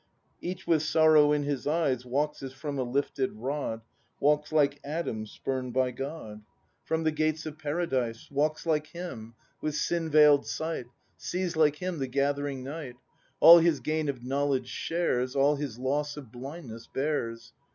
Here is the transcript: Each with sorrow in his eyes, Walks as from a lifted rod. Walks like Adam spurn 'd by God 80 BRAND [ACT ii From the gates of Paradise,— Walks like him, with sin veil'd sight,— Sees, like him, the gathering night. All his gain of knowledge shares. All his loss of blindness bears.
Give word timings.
Each 0.41 0.65
with 0.65 0.81
sorrow 0.81 1.31
in 1.31 1.43
his 1.43 1.67
eyes, 1.67 2.07
Walks 2.07 2.41
as 2.41 2.53
from 2.53 2.79
a 2.79 2.83
lifted 2.83 3.33
rod. 3.33 3.81
Walks 4.19 4.51
like 4.51 4.79
Adam 4.83 5.27
spurn 5.27 5.69
'd 5.69 5.73
by 5.75 5.91
God 5.91 5.91
80 5.93 5.97
BRAND 6.15 6.37
[ACT 6.37 6.41
ii 6.41 6.47
From 6.85 7.03
the 7.03 7.11
gates 7.11 7.45
of 7.45 7.59
Paradise,— 7.59 8.31
Walks 8.31 8.65
like 8.65 8.87
him, 8.87 9.35
with 9.61 9.75
sin 9.75 10.09
veil'd 10.09 10.47
sight,— 10.47 10.87
Sees, 11.17 11.55
like 11.55 11.75
him, 11.75 11.99
the 11.99 12.07
gathering 12.07 12.63
night. 12.63 12.95
All 13.39 13.59
his 13.59 13.79
gain 13.79 14.09
of 14.09 14.23
knowledge 14.23 14.69
shares. 14.69 15.35
All 15.35 15.57
his 15.57 15.77
loss 15.77 16.17
of 16.17 16.31
blindness 16.31 16.87
bears. 16.87 17.53